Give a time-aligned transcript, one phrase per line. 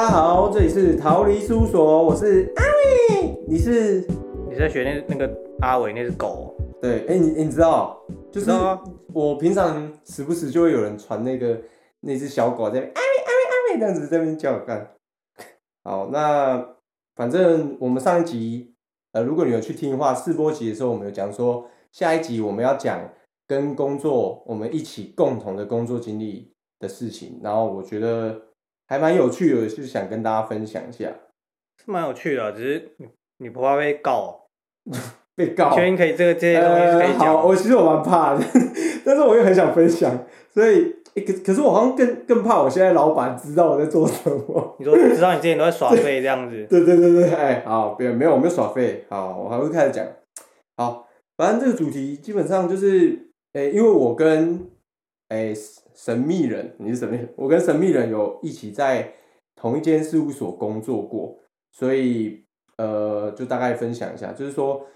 [0.00, 4.00] 大家好，这里是逃离事务所，我是阿伟，你是？
[4.48, 5.30] 你在学那那个
[5.60, 6.56] 阿伟那只狗？
[6.80, 8.00] 对，哎、你你知道，
[8.32, 8.50] 就是
[9.12, 11.60] 我平常时不时就会有人传那个
[12.00, 14.90] 那只小狗在阿伟阿伟阿伟这样子在那边叫我干。
[15.84, 16.66] 好，那
[17.14, 18.72] 反正我们上一集，
[19.12, 23.06] 呃，如果你有去听的话，试播集的时候，我们有讲说下一集我们要讲
[23.46, 28.40] 跟工作我们一起共同的工作经历的事情，然后我觉得
[28.90, 31.08] 还蛮有趣的，就是想跟大家分享一下。
[31.82, 33.06] 是蛮有趣的，只是你
[33.38, 34.46] 你不怕 被告？
[35.36, 38.44] 被告，确定可以这个这些东西可呃，以讲好，我其实我蛮怕的，
[39.04, 44.76] 但是我又很想分享，所以、诶可可是我好像更更怕我现在老板知道我在做什么。
[44.80, 50.04] 你说知道你之前都在耍废这样子，对对对对，哎，好，别没有，我没有耍废，好，我还会开始讲。
[50.76, 54.68] 好，反正这个主题基本上就是，诶、因为我跟
[55.28, 55.54] 诶、
[56.02, 59.12] 神秘人，你是神秘人，我跟神秘人有一起在
[59.54, 61.38] 同一间事务所工作过，
[61.72, 62.42] 所以
[62.78, 64.86] 呃，就大概分享一下，就是说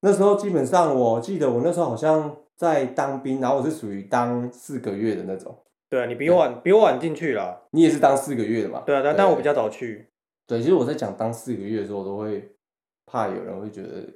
[0.00, 5.54] 那时候基本上我记得我那时候好像在当兵，然后我是属于当四个月的那种，
[5.90, 8.82] 对啊，你比我晚比我晚进去了，你也是当四个月的嘛？
[8.86, 10.08] 对啊，但但我比较早去，
[10.46, 12.56] 对，其实我在讲当四个月的时候，我都会
[13.04, 14.08] 怕有人会觉得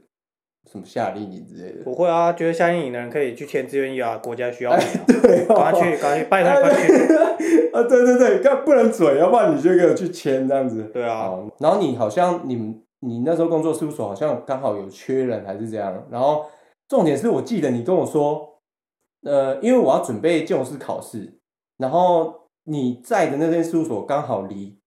[0.68, 1.84] 什么夏令营之类的。
[1.84, 7.82] 不会啊，觉得夏令营的人可以去签志愿役啊，国家需要你啊，对、哦，赶快去，赶快去，拜托你快去， 啊！
[7.84, 10.82] 对对对，干不能嘴，要不然你就给我去签这样子。
[10.92, 16.46] 对啊，好，然后你好像你们你那时候工作事务所好像刚好有缺人还是这样，然后
[16.88, 18.60] 重点是我记得你跟我说，
[19.22, 21.38] 呃，因为我要准备建筑师考试，
[21.78, 24.78] 然后你在的那间事务所刚好离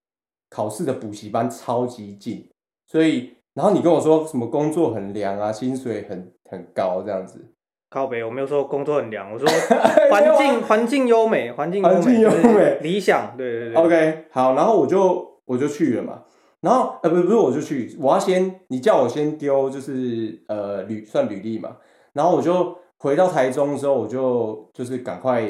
[0.49, 2.47] 考试的补习班超级近，
[2.85, 7.53] 所以然后你跟我说什么工作很凉啊，薪水很很高这样子，
[7.89, 9.47] 靠北，我没有说工作很凉，我说
[10.09, 13.75] 环境环境优美，环境环境优美，理想，对对对。
[13.75, 16.23] OK，好，然后我就我就去了嘛，
[16.61, 21.77] 然后呃不不是我就去，我要先你叫我先丢就是呃履算履历嘛，
[22.13, 25.43] 然后我就回到台中之后，我就就是赶快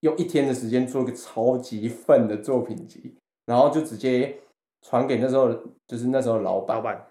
[0.00, 3.14] 用一天的时间做一个超级份的作品集，
[3.44, 4.38] 然后就直接
[4.80, 5.52] 传给那时候
[5.86, 7.06] 就是那时候老板老板，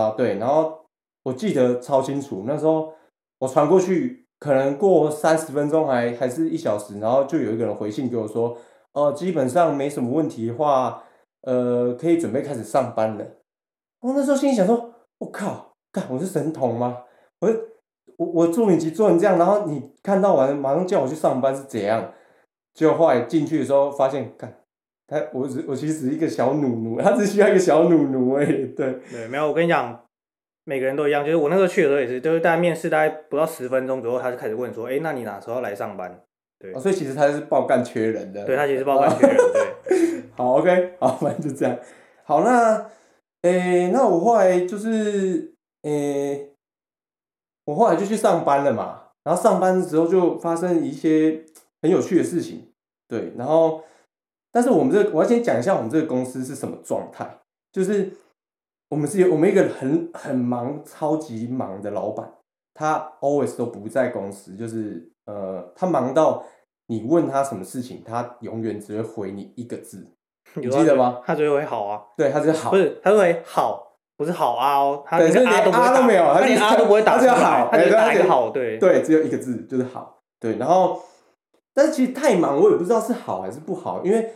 [0.00, 0.84] 啊对，然后
[1.22, 2.92] 我记得超清楚，那时候
[3.38, 8.56] 我传过去，可能过三十分钟还还是一小时，然后就有一个人回信给我说，
[8.92, 11.02] 哦、基本上没什么问题的话，
[11.42, 13.24] 呃，可以准备开始上班了。
[14.00, 17.04] 我那时候心里想说，我靠，干我是神童吗？
[17.40, 17.48] 我
[18.16, 22.12] 我我作品集做成这样，然后你看到完马上叫我去上班是怎样？
[22.74, 24.63] 结果后来进去的时候发现，干
[25.14, 28.98] 他我只我其实只是一个小努努，他只需要一个小努努而已，对。
[29.10, 30.04] 对，没有，我跟你讲，
[30.64, 36.20] 每个人都一样，就是我那时候去的时候也是，就是大概面试大概不到十分钟左右，他就开始问说，哎，那你哪时候来上班？
[36.58, 38.44] 对哦，所以其实他是爆干缺人的。
[38.44, 39.36] 对他其实是报干缺人，
[39.88, 41.78] 对， 好，OK，好，反正就这样。
[42.24, 42.86] 好，那，
[43.42, 46.50] 诶、那我后来就是，诶、
[47.66, 49.02] 我后来就去上班了嘛。
[49.24, 51.44] 然后上班的时候就发生一些
[51.80, 52.68] 很有趣的事情，
[53.08, 53.32] 对。
[53.38, 53.82] 然后，
[54.54, 57.28] 但是我们这个，我要先讲一下我们这个公司是什么状态，
[57.72, 58.12] 就是
[58.88, 62.32] 我们是有我们一个很很忙、超级忙的老板，
[62.72, 66.44] 他 always 都不在公司，就是呃，他忙到
[66.86, 70.06] 你问他什么事情，他永远只会回你一个字。
[70.54, 71.20] 你记得吗？
[71.26, 72.70] 他最后会好啊，对，他是好。
[72.70, 80.20] 不，是，他就会好，不是好啊哦，他连啊都没有他他连啊都不会打他只有好他只是打一哎对而且个好，对，对，只有一个字，就是好。
[80.38, 81.02] 对，然后，
[81.72, 84.30] 但是其实太忙，我也不知道是好还是不好，因为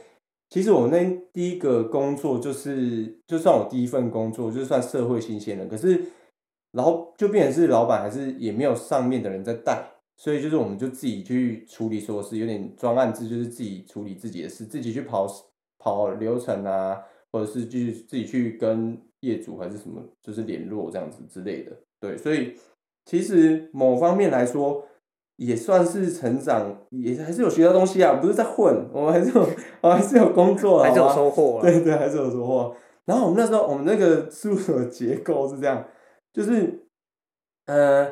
[0.51, 6.03] 其实我那第一个工作就是，就算我第一份工作，就算社会新鲜人，可是，
[6.73, 9.85] 然后就变成是老板还是也没有上面的人在带，
[10.17, 15.27] 所以就是我们就自己去处理说是，有点专案制，就是自己处理自己的事，自己去跑
[15.79, 16.99] 跑流程啊，
[17.31, 21.73] 或者是就是自己去跟业主还是什么，就是联络这样子之类的。
[22.01, 22.55] 对，所以
[23.05, 24.83] 其实某方面来说，
[25.39, 29.49] 也算是成长，也还是有学到东西啊，不是在混， 我们还是有，
[29.81, 32.75] 我还是有工作啊， 还是有收获啊，对对，还是有收获。
[33.05, 35.83] 然后我们那时候，我们那个事务所结构是这样，
[36.33, 36.87] 就是
[37.67, 38.07] 呃，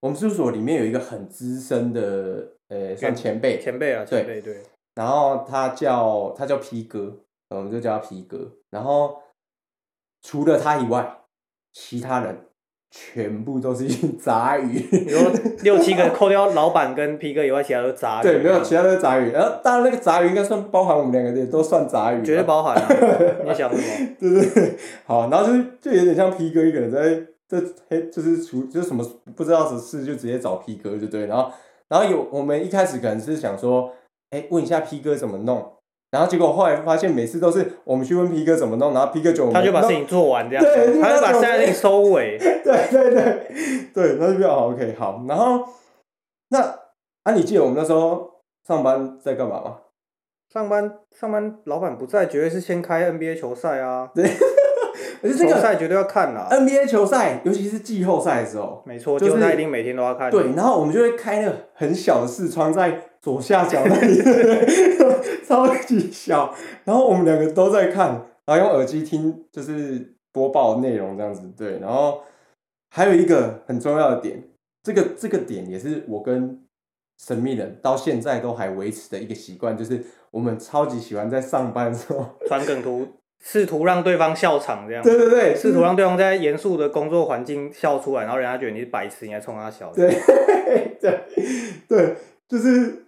[0.00, 4.20] 我们事务所里面有一个很资深的呃，算前辈，前辈啊，对。
[4.20, 4.62] 前辈对，
[4.94, 7.14] 然后他叫他叫皮哥，
[7.50, 8.50] 我们就叫他皮哥。
[8.70, 9.20] 然后
[10.22, 11.18] 除了他以外，
[11.72, 12.47] 其他人
[12.90, 14.86] 全部都是一群杂鱼。
[14.90, 15.30] 你说
[15.62, 19.30] 六七个扣掉老板跟 P 哥以外，其他都是杂鱼，对，没有其他都是杂鱼。
[19.30, 22.24] 然后当然那个杂鱼应该算包含我们两个人，都算杂鱼。
[22.24, 22.88] 绝对包含啊，
[23.44, 24.16] 你想什么？
[24.18, 29.04] 对对对，好，然后就是就有点像 P 哥一个人在这嘿，就是除就是什么
[29.36, 31.50] 不知道什么事就直接找 P 哥就对，然后
[31.88, 33.92] 然后有我们一开始可能是想说，
[34.30, 35.72] 哎，问一下 P 哥怎么弄，
[36.10, 42.38] 然后结果后来发现每次都是我们去问皮哥怎么弄，然后皮哥就他就把事情做完这样对子，他就把事情收尾。
[42.40, 43.46] 对对对
[43.92, 45.62] 对，那就比较好 OK 好，然后
[46.48, 46.60] 那
[47.24, 48.30] 啊，你记得我们那时候
[48.66, 49.76] 上班在干嘛吗？
[50.50, 54.10] 上班上班，老板不在，绝对是先开 NBA 球赛啊，
[55.20, 56.48] 可是这个球赛绝对要看啦。
[56.50, 60.30] NBA 球赛，尤其是季后赛的时候，没错，就是球赛一定每天都要看。
[60.30, 64.20] 对，然后我们就会开那个很小的视窗在左下角那里，
[65.46, 66.54] 超级小，
[66.84, 72.22] 然后我们两个都在看，然后用耳机听就是播报内容这样子，对，然后
[72.90, 74.42] 还有一个很重要的点，
[74.82, 76.64] 这个这个点也是我跟
[77.26, 83.06] 神秘人到现在都还维持的一个习惯，就是我们超级喜欢在上班的时候，传梗图，
[83.42, 85.02] 试图让对方笑场这样。
[85.02, 89.92] 对对对，试图让对方在严肃的工作环境笑出来，然后人家觉得你是白痴，你在冲他笑。
[89.92, 90.14] 对
[91.00, 91.20] 对
[91.88, 92.16] 对，
[92.48, 93.06] 就是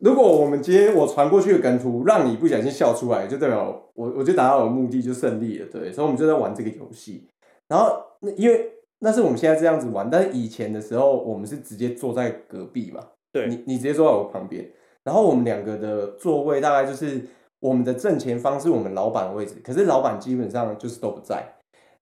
[0.00, 5.66] 如果我们今天我传过去的梗图，让你不小心笑出来，就代表我我就达到我的目的，就胜利了。
[5.72, 7.26] 对，所以我们就在玩这个游戏。
[7.68, 13.00] 然后那因为那是我们现在这样子玩，但是以前的时候，我们是直接坐在隔壁嘛，
[13.32, 14.70] 对你你直接坐在我旁边，
[15.02, 17.20] 然后我们两个的座位大概就是
[17.60, 21.54] 我们的正前方是我们老板的位置，可是老板基本上就是都不在。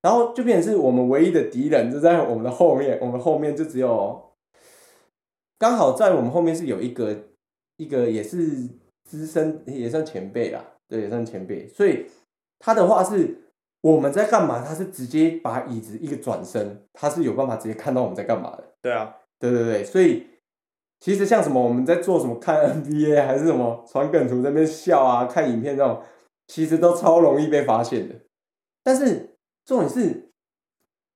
[0.02, 4.34] 然后就变成是我们唯一的敌人就在我们的后面，我们后面就只有
[5.58, 7.16] 刚好在我们后面是有一个
[7.76, 8.68] 一个也是
[9.04, 12.06] 资深也算前辈啦，对，也算前辈，所以
[12.58, 13.36] 他的话是
[13.80, 20.26] 我们在干嘛，他是直接把椅子一个转身，他是有办法直接看到我们在干嘛的，对啊，对对对，所以
[21.00, 26.02] 其实像什么我们在做什么看 NBA 还是什么传梗图在那边笑啊，看影片那种，
[26.46, 28.14] 其实都超容易被发现的。
[28.82, 29.36] 但是
[29.66, 30.30] 重点是，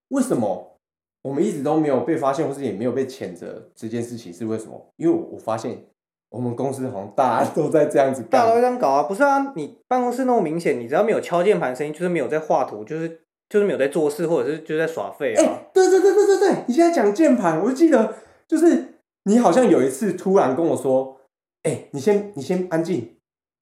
[0.08, 0.78] 为什么
[1.22, 4.92] 我们一直都没有被发现，或是也没有被谴责这件事情是为什么？
[4.96, 5.86] 因为我我发现
[6.30, 8.60] 我们公司好像大家都在这样子大家都。
[8.60, 9.52] 这样搞啊，不是啊？
[9.56, 15.58] 你办公室那么明显，你只要没有敲键盘声音，就是没有在画图，就是就是没有在做事，或者是就在耍废哎、啊。
[15.72, 18.14] 对对对对对对，你现在讲键盘，我就记得
[18.46, 21.16] 就是你好像有一次突然跟我说，
[21.62, 23.16] 哎、你先你先安静，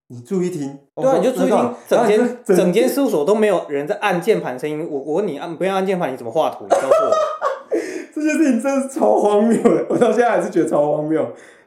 [0.09, 0.79] 你注意听。
[0.95, 4.87] 我对啊，你就注意听，整间整间事务所都没有人在按键盘声音。
[4.91, 6.65] 我我问你按不要按键盘，你怎么画图？
[6.65, 7.13] 你告诉我。
[8.15, 11.25] 这件事情真的是超荒谬的，我到现在还是觉得超荒谬。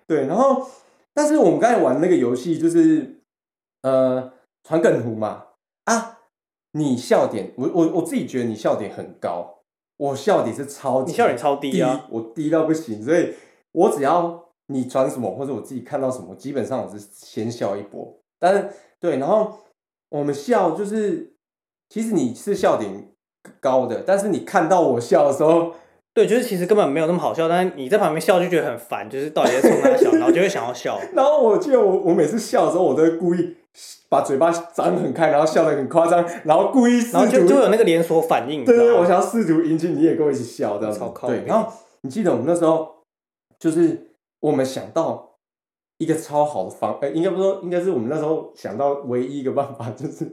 [0.07, 0.65] 对，然后
[1.13, 3.21] 但是我们刚才玩那个游戏就是
[3.81, 4.31] 呃
[4.63, 5.47] 传梗图嘛
[5.85, 6.19] 啊，
[6.71, 9.61] 你笑点，我我我自己觉得你笑点很高，
[9.97, 13.33] 我笑点是超级你笑点超低啊我低到不行，所以
[13.71, 18.19] 我只要你传什么或者我自己看到什么，基本上我是先笑一波。
[18.39, 18.69] 但是
[18.99, 19.59] 对，然后
[20.09, 21.33] 我们笑就是，
[21.89, 23.11] 其实你是笑点
[23.59, 25.73] 高的，但是你看到我笑的时候。
[26.19, 30.99] 对，就是其实根本没有那么好笑，但是你在旁边笑就觉得很烦，就是到底在冲他笑， 然后就会想要笑。
[31.13, 33.55] 然后我记得我我每次笑的时候，我都会故意
[34.09, 38.91] 把嘴巴张很开，然后笑得很夸张，然后故意试然后就图就有那个连锁反应，你对对？
[38.91, 41.09] 我想要试图引起你也跟我一起笑这样子超。
[41.11, 41.71] 靠对，北然后
[42.01, 42.95] 你记得我们那时候
[43.57, 44.11] 就是
[44.41, 45.35] 我们想到
[45.99, 50.25] 一个超好的方，呃，应该不是说，应该是我们那时候想到唯一一个办法，就是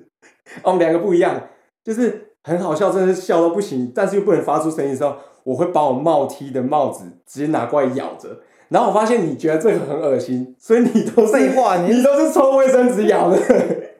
[0.64, 1.40] 哦我们两个不一样，
[1.86, 8.40] 就是很好笑，真的是笑到不行，但是又不能发出声音的时候，我会把我帽梯的帽子直接拿过来咬着。
[8.68, 13.36] 然后我发现你觉得这个很恶心，所以你都是废话你你都是抽卫生纸咬的。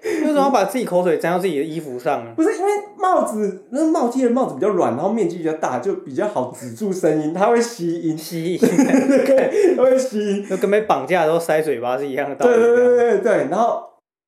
[0.03, 2.33] 为什么要把自己口水沾到自己的衣服上呢？
[2.35, 10.45] 不是因为帽子，那帽梯的帽子比较软，然后面积比较大，就比较好止住声音，它会吸音，吸引， 对，它会吸音。
[10.45, 12.53] 就跟被绑架的时候塞嘴巴是一样的道理。
[12.53, 13.81] 对对对对对对，然后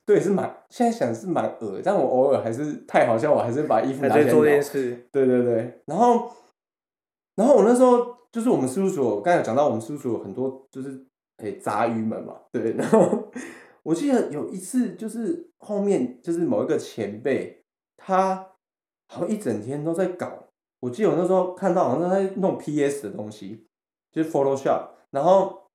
[0.08, 4.62] 对是蛮，现在想是蛮恶，但我偶尔还是太好笑，我还是把衣服拿起来做这件。
[4.62, 6.30] 事，对对对，然后
[7.34, 11.06] 然后我那时候就是我们事务所，刚才有讲到我们事务所有很多就是
[11.42, 13.30] 诶杂鱼们嘛，对，然后
[13.82, 17.62] 我记得有一次就是后面就是某一个前辈，
[17.98, 18.34] 他
[19.08, 20.48] 好像一整天都在搞，
[20.80, 23.66] 我记得我那时候看到好像他在弄 PS 的东西，
[24.10, 25.68] 就是 Photoshop，然后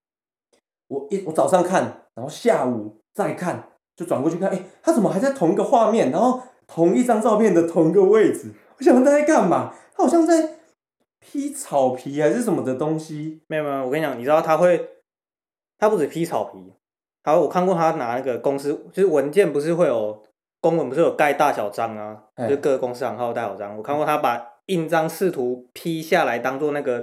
[0.88, 8.52] 我一我早上看，然后下午再看，就转过去看，哎，他怎么还在同一个画面，然后同一张照片的同一个位置？
[8.78, 9.74] 我想他在干嘛？
[9.96, 10.56] 他好像在
[11.20, 13.42] 披草皮还是什么的东西。
[13.48, 14.90] 没有没有，我跟你讲，你知道他会，
[15.78, 16.74] 他不止披草皮，
[17.24, 20.24] 还有我看过他拿那个公司，就是文件不是会有
[20.60, 27.02] 公文不是有盖大小章啊，哎就各个公司行号的大小章，我看过他把印章试图批下来当做那个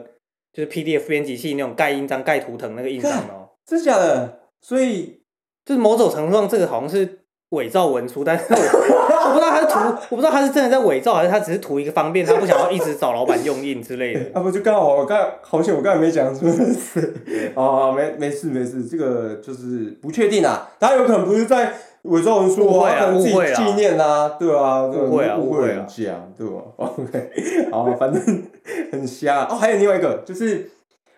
[0.52, 4.40] 就是 PDF 编辑器那种盖印章盖图腾那个印章哦，真假的？
[4.60, 5.19] 所以
[5.64, 8.56] 就是某种程度上这个好像是伪造文书，但是我
[9.30, 9.78] 我不知道他是图，
[10.10, 14.20] 我不知道他是真的在伪造，还是他只是图一个方便，他不想要一直找老板用印之类的。
[14.34, 17.14] 啊，不就刚好我刚好险，我刚才没讲出来是。
[17.54, 28.42] 哦，没没事没事，这个就是不确定啊，他有可能不是在伪造文书误会啊啊，可能自己误会啊纪念啊，对啊，误会啊误会啊人家，对吧？OK，好，反正
[28.90, 29.54] 很瞎哦。
[29.54, 30.70] 还有另外一个就是，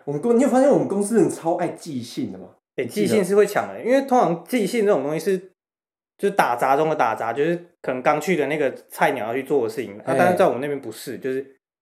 [0.03, 2.45] 我们公，你有发现我们公司人超爱寄信的吗？
[2.89, 5.37] 寄信是会抢的，因为通常寄信这种东西是
[6.17, 11.41] 就是打杂中的打杂，就是可能刚去的那个菜鸟要去做的事情，啊，哎但是在我们那边不是，就是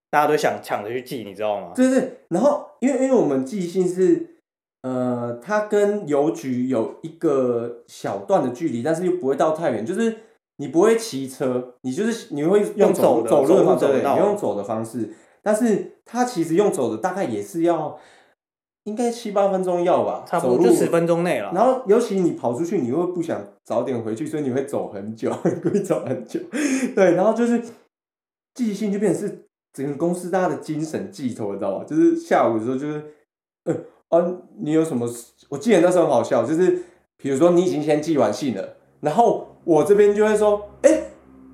[0.09, 1.71] 大家都想抢着去寄，你知道吗？
[1.75, 4.25] 对对对，然后因为因为我们寄信是，
[4.81, 10.17] 呃，它跟邮局有一个小段的距离，但是又不会到太远，就是
[10.57, 15.09] 你不会骑车，你就是你会用用走走路的方式，你用走的方式，
[15.41, 17.97] 但是它其实用走的大概也是要
[18.85, 21.51] 应该七八分钟要吧，差不多就十分钟内了。
[21.53, 25.31] 然后尤其你跑出去，你又不想早点回去，所以你会走很久，
[25.63, 26.39] 会走很久。
[26.95, 27.61] 对，然后就是
[28.55, 31.85] 寄信就变成是整个公司大家的精神寄托，你知道吗？
[31.85, 33.03] 就是下午的时候，就是，
[33.65, 33.75] 呃，
[34.09, 35.27] 啊，你有什么事？
[35.49, 36.83] 我记得那时候很好笑，就是
[37.17, 41.10] 比如说你已经先寄完信了，然后我这边就会说，哎、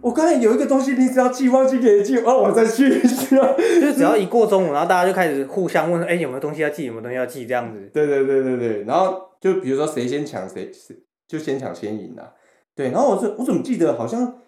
[0.08, 3.36] 我刚才有一个东西，你只要寄忘记给你寄，哦我再去一下。
[3.60, 7.90] 就是只要一过中午，然后大家就开始互相问，哎、有没有东西要寄，有没有东西要寄，这样子。
[7.94, 10.96] 对对对对对，然后就比如说谁先抢谁谁
[11.28, 12.32] 就先抢先赢啊。
[12.74, 14.40] 对，然后我是我怎么记得好像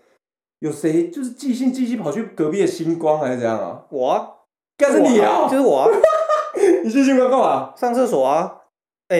[0.59, 3.83] 有谁就是寄信寄信跑去隔壁的星光还是怎样啊？
[3.89, 4.27] 我啊，
[4.77, 5.57] 干是你啊就？
[5.57, 5.89] 是我啊，
[6.85, 7.73] 你去星光干嘛？
[7.75, 8.55] 上厕所啊。
[9.09, 9.17] 哎、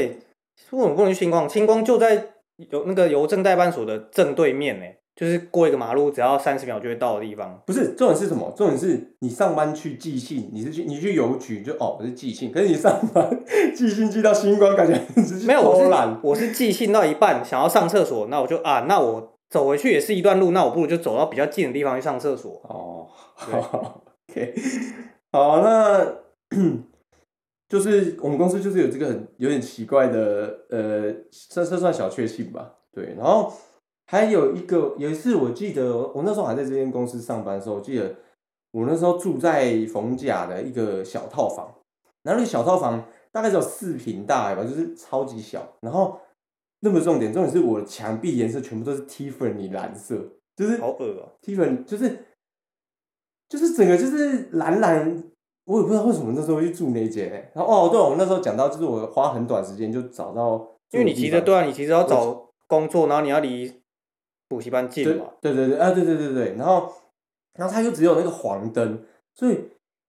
[0.69, 1.49] 为什么不能去星光？
[1.49, 2.29] 星光就在
[2.71, 4.85] 有那个邮政代办所的正对面呢、
[5.19, 7.61] 就是过一个马路，只要三十秒就会到的地方。
[7.65, 8.49] 不是，重点是什么？
[8.55, 13.29] 重点是你上班去寄信，你是去你去邮局就哦我是寄信，可是你上班
[13.75, 14.97] 寄信寄到星光，感觉
[15.45, 15.89] 没有，我是。
[16.23, 22.53] 我是寄信到一半，想要上厕所，那我就啊，那我走回去也是一段路，那我不如就走到比较近的地方去上厕所。
[22.63, 23.05] 哦，
[23.45, 24.55] 对 好，OK，
[25.33, 26.07] 好，那
[27.67, 31.11] 就是我们公司就是有这个很有点奇怪的，呃，
[31.49, 33.13] 这这算小确幸吧，对。
[33.17, 33.51] 然后
[34.11, 38.15] 还有一个有一次，我记得我那时候还在这间公司上班的时候，我记得
[38.71, 41.71] 我那时候住在逢甲的一个小套房，
[42.23, 45.75] 然后那个小套房大概只有四平大吧，就是超级小。
[45.81, 46.19] 然后
[46.79, 50.17] 那么重点，重点是我的墙壁颜色全部都是 Tiffany 蓝色，
[50.55, 52.25] 就是好恶啊、Tiffany 就是
[53.47, 55.23] 就是整个就是蓝蓝，
[55.65, 57.51] 我也不知道为什么那时候会去住那一间、欸。
[57.53, 63.78] 然后哦，对，我们那时候讲到，就是我花很短时间就找到，因为你急着对啊，你急着要找工作，然后你要离
[64.49, 65.27] 补习班近对嘛。
[65.39, 66.91] 对对对啊，对对对对，然后
[67.53, 69.01] 然后他就只有那个黄灯，
[69.33, 69.57] 所以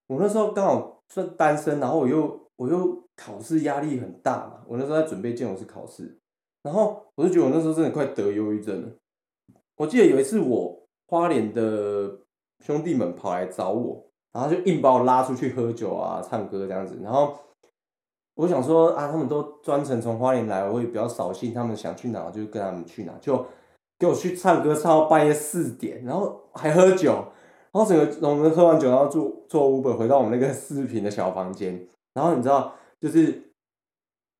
[0.07, 6.17] 我那时候刚好算单身，然后我又我又考试压力很大嘛，我那时候在准备建筑师考试，
[6.63, 8.89] 然后我就觉得我那时候真的快得忧郁症了。
[9.77, 12.19] 我记得有一次我花莲的
[12.63, 17.35] 兄弟们跑来找我，然后就硬把我拉出去喝酒啊、唱歌这样子，然后
[18.35, 23.43] 我想说啊，他们都专程从花莲来，我也比较扫兴，他们想去哪我就跟他们去哪，就
[24.01, 27.13] 给我去唱歌唱到半夜四点，然后还喝酒，
[27.71, 33.51] 然后整个我们喝完酒，然后坐坐 Uber 回到我们那个四平的小房间，然后你知道，就是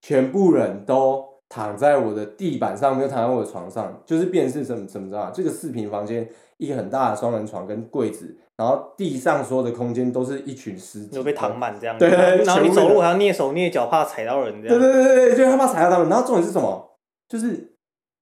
[0.01, 5.32] 全部人都躺在我的地板上，没有躺在我的床上，就是变成是什么怎么着啊？
[5.32, 6.27] 这个四平房间
[6.58, 15.03] 一个很大的双人床跟柜子，然后地上所有的空间都是一群尸体，就被躺满这样子，对对对然后你走路还要蹑手蹑脚，怕踩到人这对对样。
[15.03, 16.10] 对对对，就害怕踩到他们。
[16.10, 16.98] 然后重点是什么？
[17.30, 17.70] 就是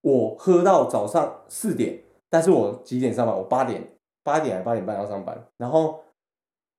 [0.02, 3.36] 我喝到早上四点，但是我几点上班？
[3.36, 5.48] 我八点，八点还八点半要上班。
[5.58, 6.04] 然后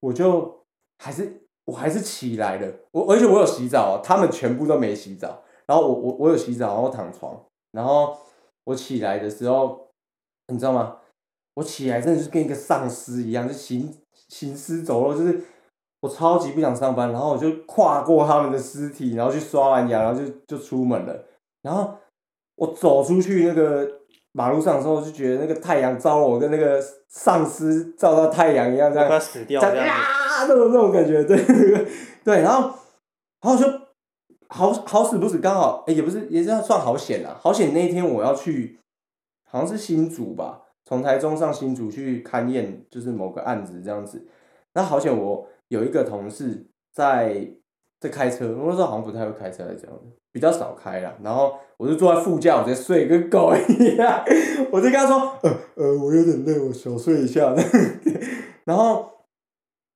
[0.00, 0.64] 我就
[0.98, 5.42] 还是我还是起来了，我而且我有洗澡，他们全部都没洗澡。
[5.66, 7.38] 然后我我我有洗澡，然后躺床，
[7.72, 8.16] 然后
[8.64, 9.88] 我起来的时候，
[10.48, 10.96] 你知道吗？
[11.54, 13.94] 我起来真的是跟一个丧尸一样，就行
[14.28, 15.44] 行尸走肉，就是
[16.00, 21.24] 我超级不想上班，然后我就跨过他们的尸体，然后去刷完牙，然后就就出门了。
[21.62, 21.94] 然后
[22.60, 23.90] 我走出去那个
[24.32, 29.90] 马路上的时候，就觉得那个太阳照了我，跟那个丧尸照到太阳一样，这样死掉这样子。
[29.90, 31.42] 啊，那种那种感觉，对
[32.22, 32.70] 对，然后
[33.40, 33.66] 然后就
[34.48, 38.78] 好好死不死，刚好哎、也不是也是算好险啦，好险那一天我要去，
[39.44, 44.28] 好像是新竹吧，从台中上新竹去勘验，就是某个案子这样子。
[44.74, 47.50] 那好险我有一个同事在
[48.00, 51.14] 在开车，我那时候好像不太会开车，来这样子，比较少开啦。
[51.22, 54.24] 然后我就坐在副驾，我直接睡跟狗一样，
[54.72, 57.54] 我就跟他说，呃呃，我有点累，我小睡一下。
[58.64, 59.10] 然后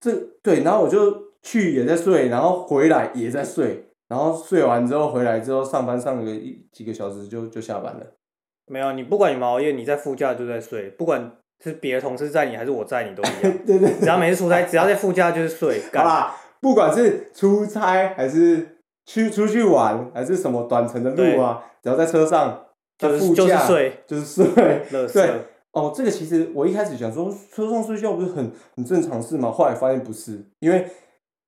[0.01, 8.07] 这对，然后我就去也在睡，然后回来也在睡，然后睡完之后回来之后上班上个一几个小时就就下班了。
[8.67, 11.33] 没有，你不管有没有熬夜，你在副驾就在睡，不管
[11.63, 13.59] 是别的同事载你还是我载你都一样。
[13.67, 15.81] 对对只要每次出差，只要在副驾就是睡。
[15.93, 22.59] 干好啦，不管是出差还是去出去玩，还是什么短程的路啊，只要在车上
[22.97, 24.47] 就是就是睡，就是睡。
[24.91, 25.31] 对，
[25.73, 29.51] 哦，这个其实我一开始想说车上睡觉不是很很正常事吗？
[29.51, 30.87] 后来发现不是，因为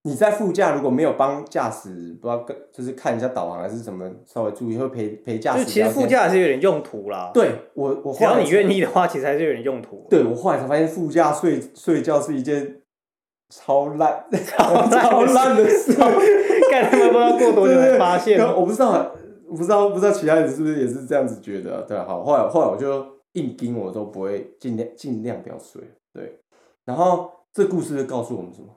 [0.03, 1.89] 你在副驾如果没有帮驾驶，
[2.21, 5.89] 不知道跟就是看一下导航还是什么，稍微注意会陪陪驾就其实。
[5.89, 10.07] 副驾还是有点用途啦。，对我我只要你愿，意的话，其实还是有点用途。
[10.11, 12.83] 对我后来才发现副驾睡睡觉是一件
[13.49, 15.93] 超烂 超烂的事。
[16.71, 19.15] 干他们不知道过多久才发现对，我不知道，
[19.47, 21.85] 我不知道，不知道其他人是不是也是这样子觉得、啊？
[21.87, 25.83] 对啊，好，后来后来我就硬盯，我都不会尽量尽量不要睡。
[26.13, 26.41] 对，
[26.85, 28.69] 然后这故事就告诉我们什么？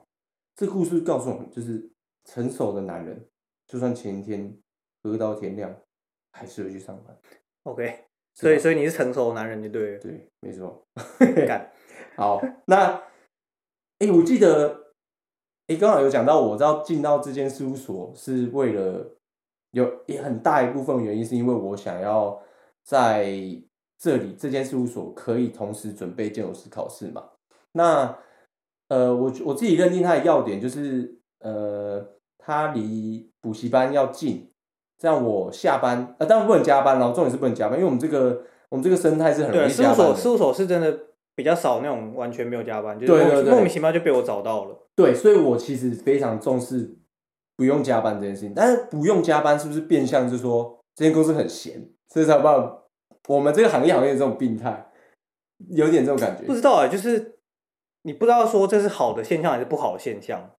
[0.54, 1.90] 这故事告诉我们，就是
[2.24, 3.26] 成熟的男人，
[3.66, 4.54] 就算前一天
[5.02, 5.74] 喝到天亮，
[6.32, 7.16] 还是会去上班。
[7.64, 9.98] OK，所以所以你是成熟的男人就对了。
[9.98, 10.82] 对，没错。
[11.46, 11.70] 干，
[12.16, 13.02] 好，那
[14.00, 14.92] 哎、诶我记得，
[15.66, 19.06] 哎、刚好有讲到，我知道进到这间事务所是为了
[19.72, 22.40] 有也很大一部分原因，是因为我想要
[22.82, 23.30] 在
[23.98, 27.24] 这里这间事务所可以同时准备建筑师考试嘛。
[27.72, 28.18] 那
[28.88, 32.02] 呃，我我自己认定它的要点就是，呃，
[32.38, 34.50] 它离补习班要近，
[34.98, 40.04] 这样我下班呃，当然不能加班咯，重点是不能加班，因为我们这个我们这个生态是很容对，易事务加班的。
[40.06, 40.98] 所事务所是真的
[41.34, 44.88] 比较少那种完全没有加班，就是莫名其妙就被我找到了。
[44.94, 46.96] 对，所以我其实非常重视
[47.56, 48.52] 不用加班这件事情。
[48.54, 52.76] 但是不用加班是不是变相就是说这间公司很闲，所以才有办法？
[53.28, 54.90] 我们这个行业好像有这种病态，
[55.68, 56.44] 有点这种感觉。
[56.44, 57.38] 不知道哎、就是
[58.02, 60.50] 你不知道说这是好的现象还是不好的现象。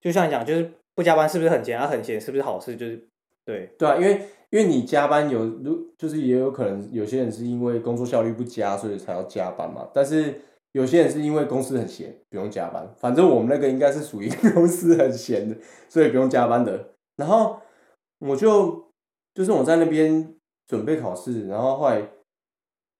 [0.00, 1.78] 就像你讲，就是不加班是不是很闲？
[1.78, 2.76] 啊，很闲是不是好事？
[2.76, 3.08] 就是
[3.44, 9.88] 对，对啊，因为因为你加班有如就是也有可能有些人是因为工作效率不佳，所以才要加班嘛。
[9.94, 10.40] 但是
[10.72, 12.92] 有些人是因为公司很闲，不用加班。
[12.98, 15.56] 反正我们那个应该是属于 公司很闲的，
[15.88, 16.94] 所以不用加班的。
[17.16, 17.60] 然后
[18.18, 18.90] 我就
[19.34, 20.34] 就是我在那边
[20.66, 22.08] 准备考试，然后后来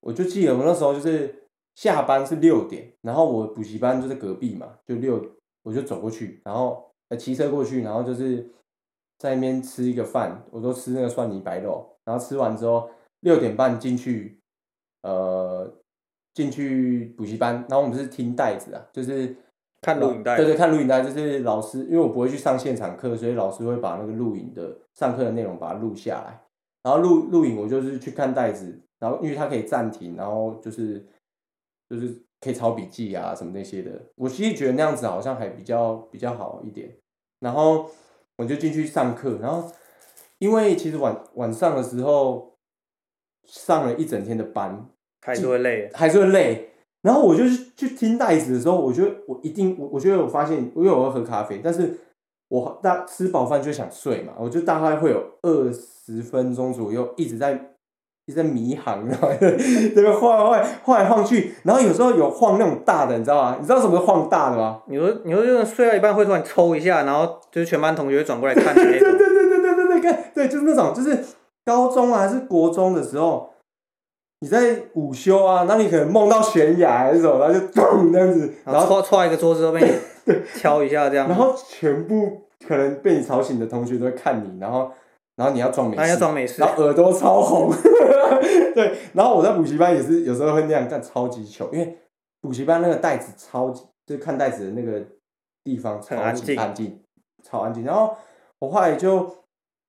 [0.00, 5.20] 我就记得我那时候就是下班是六点，然后我补习班就在隔壁嘛，就六
[5.62, 8.48] 我就走过去，然后骑车过去，然后就是
[9.20, 12.88] 在那边吃一个饭，我都吃那个蒜泥白肉，然后吃完之后
[13.20, 14.40] 六点半进去，
[15.02, 15.70] 呃
[16.32, 19.36] 进去补习班，然后我们是听带子啊，就是
[19.82, 26.40] 看录影带对对，看录影带，就是老师，因为我不会去上现场课，所以老师会把那个录影的上课的内容把它录下来，
[26.82, 31.06] 然后录录影我就是去看带子，然后因为它可以暂停，然后就是
[31.90, 32.08] 就是
[32.40, 36.96] 可以抄笔记啊什么那些的，我其实觉得那样子好像还比较比较好一点，
[37.40, 37.90] 然后
[38.40, 39.70] 我就进去上课，然后
[40.38, 42.56] 因为其实晚晚上的时候
[43.46, 44.88] 上了一整天的班，
[45.20, 45.90] 还是会累。
[45.92, 46.70] 还是会累。
[47.02, 51.98] 然后我就是去听袋子的时候，我觉得我一定，我我觉得我发现，因为我要喝咖啡，但是
[52.48, 57.74] 我大吃饱饭就想睡嘛，我就大概会有二十分钟左右一直在
[58.30, 63.56] 一直在迷航，然 后这边晃来晃晃来晃去，然后有时候有晃那种大的，你知道吗？
[63.60, 64.80] 你知道什么是晃大的吗？
[64.86, 69.26] 你说你说就是睡到一半会突然抽一下，然后就是全班同学会转过来看你那对种 对。
[69.26, 71.18] 对对对对对，对对，就是那种，就是
[71.66, 73.50] 高中啊还是国中的时候，
[74.40, 84.90] 你在午休啊，那你可能梦到悬崖还是什么，然后就咚这样子，然后然后戳戳一个桌子都被你敲一下这样，然后全部可能被你吵醒的同学都会看你，然后
[85.40, 87.72] 然后你要装没然后要事，装没事然，后耳朵超红，
[88.76, 91.96] 对，然后我在补习班也是有时候会那样干，超级糗，因为
[92.42, 95.02] 补习班那个袋子超级，就是看袋子的那个
[95.64, 97.00] 地方超级安静。
[97.42, 97.82] 超安静。
[97.86, 98.14] 然后
[98.58, 99.34] 我后来就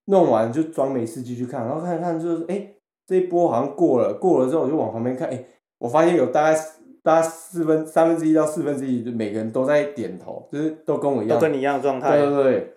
[0.05, 5.43] 弄完就装没事继续看，然后看一看就是哎、诶这一波好像过了，过了之后我就往旁边看，哎、
[5.79, 6.57] 我发现有大概
[7.03, 12.17] 大概四分三分之一到四分之一，就每个人都在点头，就是都跟我一样，都跟你一样的状态。
[12.17, 12.29] 对。
[12.29, 12.73] 对对，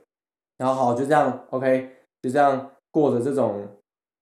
[0.59, 1.89] 然后好就这样，OK，
[2.25, 3.69] 就这样过着这种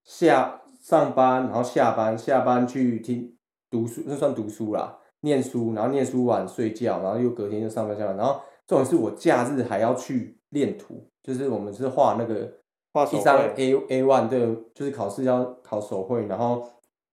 [0.02, 3.32] 下上班，然后下班，下班去听
[3.70, 12.52] 读书，那算读书啦，念书，然后念书完睡觉，然后又隔天就上班下班，然后重点是我假日还要去练图，就是我们是画那个
[12.92, 16.68] 画手一张 A A one，对，就是考试要考手绘，然后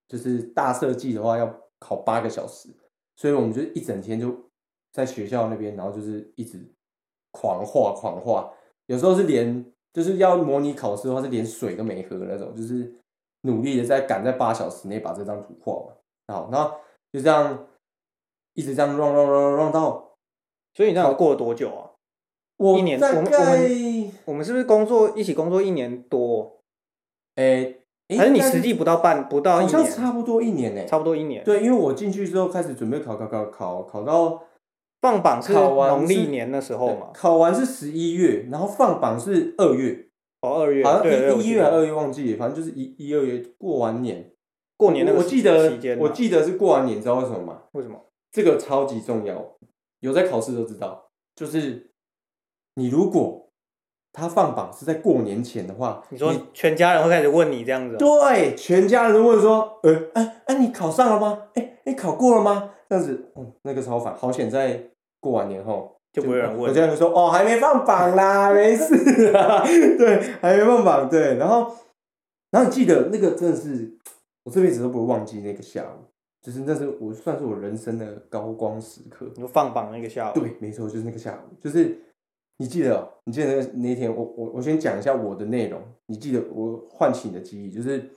[0.08, 2.68] 就是大设计的话要考八个小时，
[3.16, 4.36] 所以我们就一整天就
[4.92, 6.74] 在学校那边，然后就是一直
[7.30, 8.52] 狂画狂画，
[8.88, 12.94] 有时候是连就是要模拟考试的话是连水都没喝那种，就是
[13.42, 15.96] 努力的在赶在八小时内把这张图画完。
[16.28, 16.76] 好，然后
[17.12, 17.68] 就这样
[18.54, 20.16] 一直这样 run run run run 到
[20.74, 21.90] 所以你这样过了多久啊？
[22.58, 26.58] 我一年大我们我们我们是不是工作一起工作一年多？
[27.36, 29.92] 诶、诶还是你实际不到半不到一好像年？
[29.94, 31.44] 差不多一年呢、差不多一年。
[31.46, 34.44] 对，因为我进去之后开始准备考考考考考到
[35.02, 37.12] 放榜是考完农历年的时候嘛？
[37.14, 40.10] 考完是十一月，然后放榜是二月，
[40.42, 44.32] 哦，二月，好像一一月还二月忘记了，反正就是一一二月过完年，
[44.76, 47.62] 过年那个我记得我记得是过完年，你知道为什么吗？
[47.72, 47.98] 为什么？
[48.32, 49.56] 这个超级重要，
[50.02, 51.92] 有在考试都知道，就是
[52.76, 53.50] 你如果
[54.12, 61.48] 他放榜是在过年前的话，你说全家人会开始问你这样子哦、对，全家人都问说，呃，哎、哎、你考上了吗？
[61.56, 62.72] 哎、你考过了吗？
[62.90, 64.84] 这样子，嗯，那个超烦，好险在
[65.20, 66.62] 过完年后就不会有人问。
[66.70, 71.72] 我家人说，哦，还没放榜啦， 没事啊，对，还没放榜，对，然后，
[72.50, 73.96] 然后你记得那个真的是，
[74.44, 76.04] 我这辈子都不会忘记那个下午，
[76.42, 81.96] 就是那是我算是我人生的高光时刻，你说放榜那个下午，对，没错，就是那个下午，就是
[82.58, 88.10] 你记得哦，你记得那天，我我我先讲一下我的内容，你记得我唤起你的记忆，就是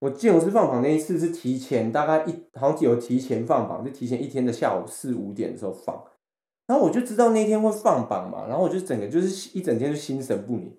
[0.00, 6.02] 我建筑师放榜那一次是提前大概一，好像有提前放榜，就提前一天的下午四五点的时候放，
[6.66, 10.76] 然后我就知道那天会放榜嘛，然后我就整个就是一整天就心神不宁，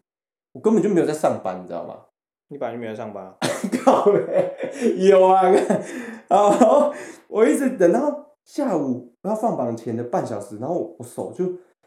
[0.54, 1.96] 我根本就没有在上班，你知道吗？
[2.50, 3.38] 你本来就没有上班啊，
[3.84, 4.56] 靠嘞，
[5.10, 5.82] 有啊，看，
[6.30, 6.94] 然后
[7.28, 11.46] 我一直等到下午要放榜前的半小时，然后我我手就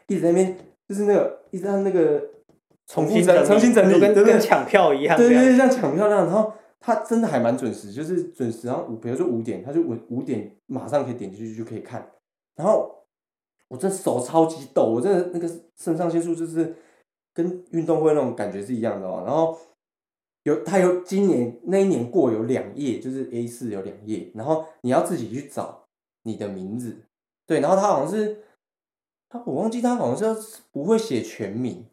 [0.08, 2.22] 一直在那边，就是那个一直按那个
[2.86, 5.16] 重新整重新整理，就跟抢票一样。
[5.16, 12.10] 对对对，像抢票那样，然后他真的还蛮准时，就是准时，然后五比如说五点，他就五五点马上可以点进去就可以看，
[12.56, 13.04] 然后
[13.68, 16.74] 我这手超级抖，我真的那个肾上腺素就是
[17.34, 19.58] 跟运动会那种感觉是一样的哦，然后
[20.44, 25.84] 有他有今年那一年过有两页，就是 A 四有两页，然后你要自己去找
[26.22, 26.96] 你的名字，
[27.46, 28.42] 对，然后他好像是
[29.28, 31.84] 他我忘记他好像是不会写全名，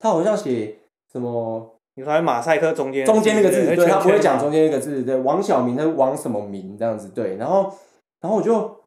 [0.00, 0.80] 他好像写
[1.12, 1.75] 什么。
[1.96, 7.72] 你说马赛克中间中间那个字，对对他不会讲中间那个字，对，王小明他是王什么明这样子，对，然后
[8.20, 8.84] 然后我就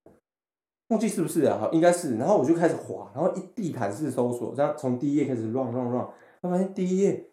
[0.89, 6.07] 忘记是不是啊，好应该是，然后我就开始滑，然后一地毯式搜索，这样从第一页开始 run run run，
[6.41, 7.25] 我发现第一页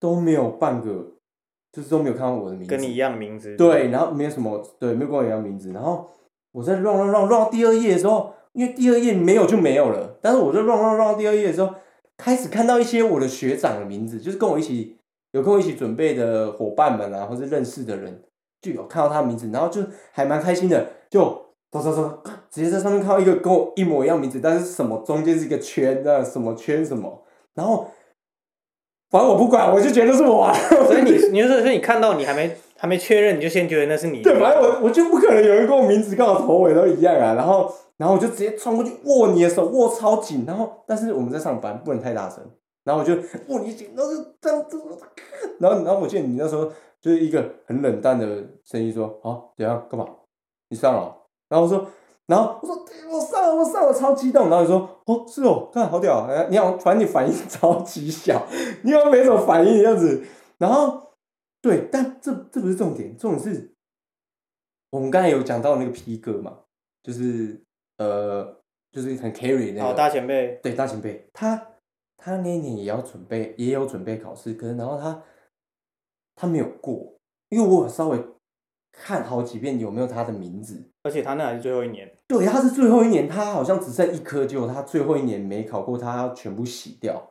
[0.00, 1.12] 都没有半个，
[1.72, 3.54] 就是都没有看到我的名字，跟你一样名字。
[3.56, 5.72] 对，然后没有什么，对，没有跟我一样名字。
[5.72, 6.08] 然后
[6.52, 11.74] 我在 run run run run 到第二页的时候，因为第二页没有就没有了，但是我在 run run run 到第二页的时候，
[12.16, 14.98] 开始看到一些我的学长的名字，就是跟我一起
[15.32, 18.22] 有跟我一起准备的伙伴们啊，或是认识的人，
[18.62, 21.42] 就有看到他的名字，然后就还蛮开心的，就。
[21.72, 27.86] 走走走，直接在上面看到一个跟我一模一样名字，但是什么中间是一个圈的，什么圈什么，然后
[29.08, 30.52] 反正我不管，我就觉得是我啊。
[30.86, 34.20] 所以你 你就是说你看到你还没还没确认，你就先觉得那是你。
[34.20, 37.32] 对，反正我我就不可能有人跟我名字跟我头尾都一样啊。
[37.32, 40.44] 然后然后我就直接冲过去握你的手，握超紧。
[40.46, 42.44] 然后但是我们在上班，不能太大声。
[42.84, 43.14] 然后我就
[43.48, 44.80] 握你紧，然后就这样子。
[45.58, 46.64] 然后然后我记得你那时候
[47.00, 48.26] 就是一个很冷淡的
[48.64, 49.86] 声音说：“好，怎样？
[49.90, 50.06] 干嘛？
[50.68, 51.16] 你上了？”
[51.48, 51.86] 然后我说。
[52.24, 54.48] 然后我说对我上了，我上了，超激动。
[54.48, 58.46] 然后你说哦，是哦，看好屌，哎你好，反正你反应 超级小，
[58.84, 60.22] 你好像没什么反应的样子。
[60.56, 61.14] 然后
[61.60, 63.74] 对，但这这不是重点，重点是
[64.90, 66.60] 我们刚才有讲到那个 P 哥嘛，
[67.02, 67.60] 就是
[67.98, 68.56] 呃，
[68.92, 71.56] 就是很 carry 那好个，大前辈，对大前辈，他
[72.22, 75.22] 他那一年也要准备，也有准备考试，可是然后他
[76.36, 77.14] 他没有过，
[77.48, 78.24] 因为我有稍微
[78.92, 80.88] 看好几遍有没有他的名字。
[81.02, 82.08] 而且他那还是最后一年。
[82.28, 87.28] 对，他是最后一年，他好像只剩一科，结果他最后一年没考过，他要全部洗掉。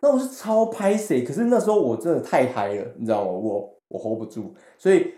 [0.00, 3.30] 那我是超拍谁，可是那时候我真的太嗨了，你知道吗？
[3.30, 5.14] 我我 hold 不住，所以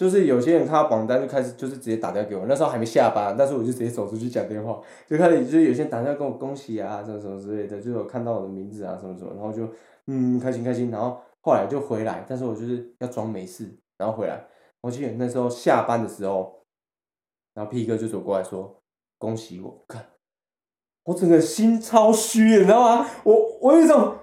[0.00, 9.68] 就是有些人看到榜单就开始就是直接打电话给我，那时候还没下班，但是我就直接走出去讲电话，就开始就是有些人打电话跟我恭喜啊，什么什么之类的，就有看到我的名字啊，什么什么，然后就
[10.06, 14.42] 嗯开心开心，然后后来就回来，但是我就是要装没事，然后回来，
[14.80, 16.58] 我记得那时候下班的时候。
[17.52, 18.80] 然后 P 哥就走过来说
[19.18, 20.06] ：“恭喜我！”看，
[21.02, 23.06] 我整个心超虚，你知道吗？
[23.24, 24.14] 我我有一种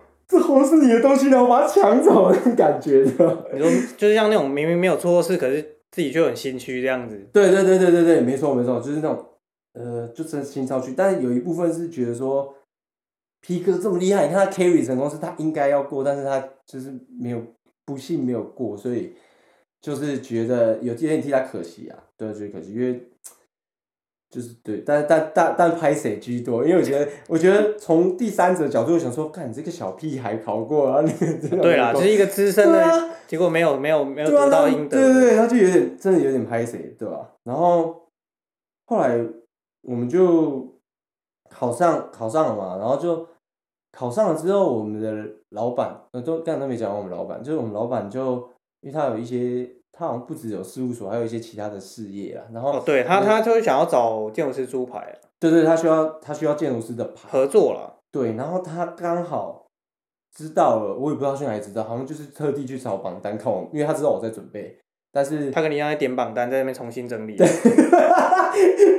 [0.48, 3.50] 这好像是你的东西，然后我把它抢走的那种感觉的。
[3.54, 7.28] 你说就是像那种明明没有做错事，可是自己就很心虚这样子。
[7.34, 9.26] 对对对对对对，没错没错，就是那种
[9.74, 10.94] 呃，就真的心超虚。
[10.96, 12.54] 但是有一部分是觉得说
[13.42, 17.44] ，P 哥这么厉害，你看他 carry 成功是他应该要过，但是他就是没有
[17.86, 19.14] 不幸没有过，所以
[19.82, 23.02] 就是觉得有点替他可惜啊，对，觉得可惜，因为。
[24.30, 26.66] 就是对，但但但但拍谁居多？
[26.66, 31.12] 因为我觉得，我觉得从第三者角度想说，看你这个小屁孩考过啊，你
[31.50, 35.14] 对啦，没过就是一个资深的，啊结果没有没有没有得到应得的。
[35.14, 37.30] 对对对，他就有点真的有点拍谁，对吧？
[37.44, 38.08] 然后
[38.86, 39.18] 后来
[39.82, 40.76] 我们就
[41.50, 43.26] 考上考上了嘛，然后就
[43.94, 48.50] 考上了之后，我们的老板呃都刚才都没讲，我们老板就是我们老板就
[48.82, 52.44] 因为他有一些，他好像不只有事务所，还有一些其他的事业啊。
[52.54, 57.96] 然后、哦，对他他就是想要找建筑师出牌啊对对，他需要他需要建筑师的牌，合作了。
[58.12, 59.66] 对，然后他刚好
[60.36, 64.78] 知道了，我也不知道去哪里知道，好像就是特地去找榜单看我，因为他知道我在准备，
[65.12, 67.36] 但是他跟你一样在点榜单，在那边重新整理，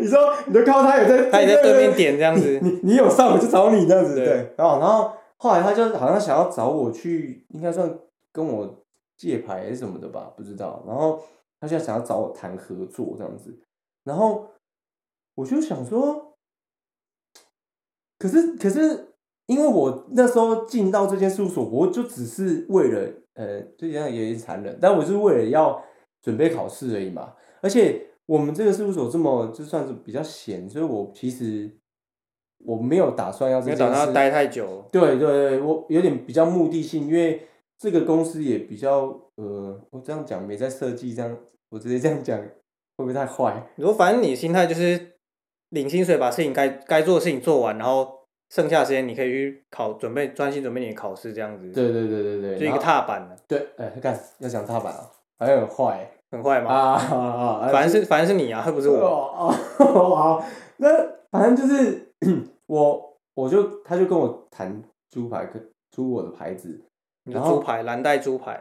[0.00, 2.58] 你说你就靠他也在，他也在对面点这样子。
[2.62, 4.54] 你你有上我就找你这样子，对对。
[4.56, 7.92] 然后然后后来他就好像想要找我去，应该算
[8.32, 8.84] 跟我
[9.18, 10.82] 借牌还是什么的吧，不知道。
[10.86, 11.20] 然后
[11.60, 13.54] 他现在想要找我谈合作这样子，
[14.04, 14.48] 然后
[15.34, 16.36] 我就想说，
[18.18, 19.14] 可是可是
[19.46, 25.82] 因为我那时候进到这间事务所，我就只是为了呃，就这样有点残忍，但我是为了要
[26.22, 27.34] 准备考试而已嘛。
[27.60, 31.76] 而且我们这个事务所这么就算是比较闲，所以我其实
[32.58, 37.46] 我没有打算要这件事没有等他待太久，对对对，我有点比较目的性，因为
[37.78, 41.36] 这个公司也比较呃，我这样讲没在设计，这样
[41.70, 43.66] 我直接这样讲会不会太坏？
[43.76, 45.14] 你说反正你心态就是
[45.70, 48.18] 领薪水，把事情该该做的事情做完，然后
[48.50, 56.70] 剩下的时间你可以去考准备专心准备你的考试这样子，对对对对对，就一个踏板了，对，哎，干要讲踏板啊，好像很坏很坏嘛。
[56.70, 57.16] 啊啊
[57.62, 57.68] 啊！
[57.70, 58.98] 反正是反正是你啊，会不是我。
[58.98, 60.44] 哦哦好，
[60.78, 60.88] 那
[61.30, 62.12] 反正就是
[62.66, 65.48] 我我就他就跟我谈猪牌，
[65.90, 66.80] 出我的牌子，
[67.32, 68.58] 猪排，蓝带猪排，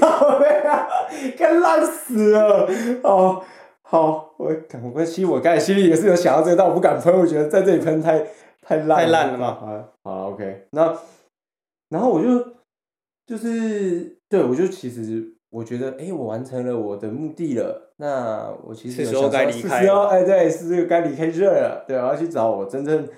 [0.00, 0.88] 靠背啊，
[1.36, 2.68] 干烂死了！
[3.02, 3.42] 哦，
[3.82, 8.26] 好，我赶我其实我刚才心里也是有想到这个，但我不敢喷，我觉得在这里喷太
[8.62, 10.96] 太烂太烂了嘛啊，好了，OK，那
[11.88, 12.44] 然后我就
[13.26, 23.08] 就是对我就其实我觉得，哎、我完成了我的目的了，那我其实时候该离开时候哎，对，是这个该离开这了，对，我要去找我真正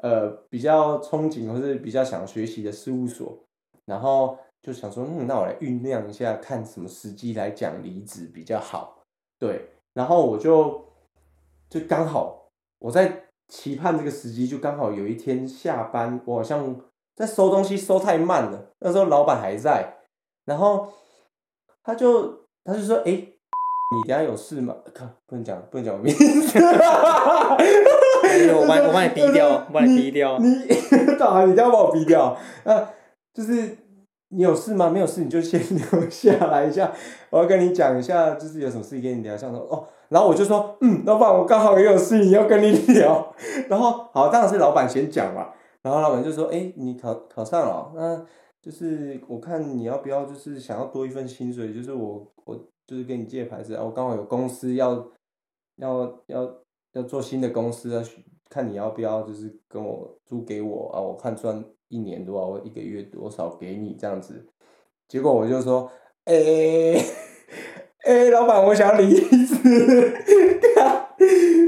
[0.00, 3.38] 呃比较憧憬或是比较想学习的事务所，
[3.84, 9.04] 然后就想说，嗯，那我来酝酿一下，看什么时机来讲离职比较好。
[9.38, 10.82] 对，然后我就
[11.68, 12.48] 就刚好
[12.78, 16.80] 我在期盼这个时机，就刚好有一天下班，我好像
[17.14, 19.98] 在收东西收太慢了，那时候老板还在，
[20.46, 20.88] 然后
[21.82, 24.74] 他就他就说，哎、你等下有事吗？
[24.94, 26.58] 靠，不能讲，不能讲我名字。
[28.24, 30.38] 哎我帮你我帮你逼掉， 我帮你逼掉。
[30.38, 30.54] 你
[31.18, 31.44] 干嘛？
[31.44, 32.36] 你 一定要把我逼掉？
[32.64, 32.90] 啊，
[33.34, 33.76] 就是
[34.34, 34.90] 你有事吗？
[34.90, 36.92] 没有事你就先 留下来一下，
[37.30, 39.36] 我要跟你讲一下，就是有什么事跟你聊。
[39.36, 43.34] 像说哦，然后我就说，嗯，老板，我刚好也有事情要跟你聊。
[43.70, 45.48] 然后好，当然是老板先讲嘛。
[45.82, 48.24] 然后老板就说，哎、你考考上了、那
[48.62, 55.06] 就是我看你要不要，就是想要多一份薪水，就是我我就是跟你借牌子，啊，我刚好有公司要
[55.76, 56.50] 要要
[56.92, 58.02] 要做新的公司啊，
[58.48, 64.46] 看你要不要就是跟我租给我啊，我看赚一年多少，我一个月多少给你这样子。
[65.08, 65.90] 结果我就说，
[66.24, 66.34] 哎、
[68.04, 69.54] 哎、老板，我想离职。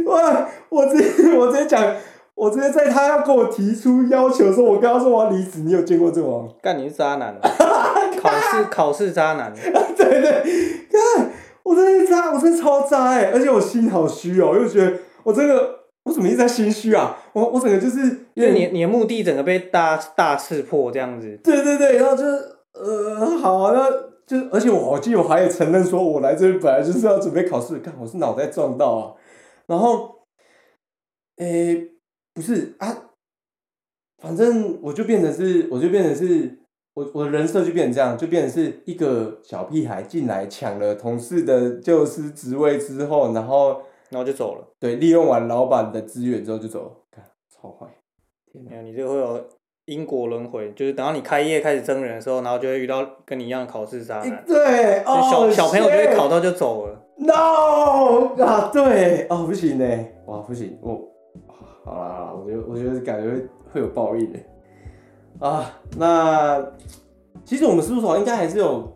[0.06, 1.94] 哇，我直接我直接讲，
[2.34, 5.60] 我直接在他要跟我提出要求的时候，我跟他说我要离职。
[5.60, 6.54] 你有见过这种？
[6.62, 7.40] 干你是渣男啊，
[8.20, 9.52] 考试考试渣男，
[9.96, 10.32] 对对，
[10.90, 11.30] 看
[11.62, 14.92] 我真的是渣，我真的超渣哎、而且我心好虚哦、又觉得
[15.24, 15.75] 我这个我
[16.16, 17.16] 怎么一直在心虚啊？
[17.32, 18.00] 我我整个就是
[18.34, 23.88] 因为你你的目的整个被大大刺破这样子，对对对，然后就是呃，好，那
[24.26, 29.14] 就而且我我记得我还也承认说，我来这边本来就是要准备考试，看我是脑袋撞到啊，
[29.66, 30.16] 然后，
[31.36, 31.92] 诶、
[32.34, 33.12] 不是啊，
[34.20, 36.58] 反正我就变成是，我就变成是。
[36.96, 44.66] 我我的人设就变成这样，就变成是一个小屁孩进来抢了同事的教师职位之后，然后然后就走了。
[44.78, 47.86] 对利用完老板的资源之后就走了，看超坏，
[48.52, 49.44] 天哪你这个会有
[49.86, 57.02] 因果轮回，就是等到你开业开始征人的时候，然后就会遇到跟你一样的考试渣男，对，就小哦小朋友就会考到就走了。
[57.18, 59.86] No 啊，对哦，不行呢，
[60.26, 61.08] 哇，不行，我
[61.46, 64.38] 好啦好啦，我觉得我觉得感觉会会有报应的
[65.38, 65.80] 啊。
[65.96, 66.62] 那
[67.44, 68.94] 其实我们事务所应该还是有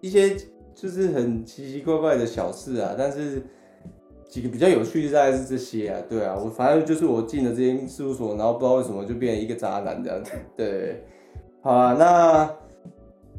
[0.00, 0.36] 一些
[0.74, 3.42] 就是很奇奇怪怪的小事啊，但是
[4.28, 11.04] 几个比较有趣的大概是这些啊，对啊，我反正就是我进了这间事务所，然后不知道为什么就变成一个渣男这样子，对，
[11.62, 12.50] 好啊，那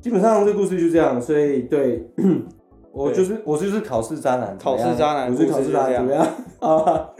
[0.02, 2.10] 基本上这故事就这样，所以对。
[2.94, 6.28] 我就是我就是考试渣男，考试渣男我就是考试渣男，怎么样？
[6.60, 7.12] 啊，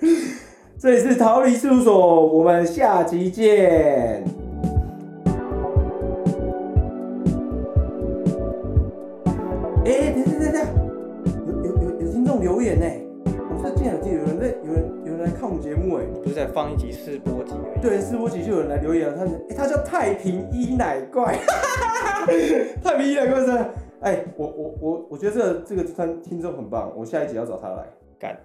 [0.80, 4.24] 这里是逃离事务所，我们下集见。
[15.98, 17.82] 看我们节目哎，不是在放一集试播集而已。
[17.82, 21.38] 对，试播集就有人来留言了，他是哎、他叫太平一奶怪，
[22.84, 23.52] 太平一奶怪是，
[24.02, 27.84] 哎、我我我我觉得这个这个听听众很棒，我下一集要找他来。
[28.20, 28.38] 干。